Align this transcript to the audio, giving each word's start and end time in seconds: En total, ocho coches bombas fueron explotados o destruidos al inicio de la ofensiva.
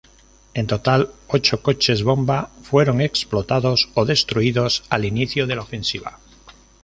En 0.55 0.65
total, 0.65 1.11
ocho 1.27 1.61
coches 1.61 2.01
bombas 2.01 2.49
fueron 2.63 3.01
explotados 3.01 3.89
o 3.93 4.03
destruidos 4.03 4.83
al 4.89 5.05
inicio 5.05 5.45
de 5.45 5.55
la 5.55 5.61
ofensiva. 5.61 6.17